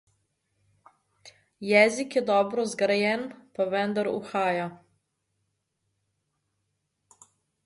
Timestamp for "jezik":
1.71-2.15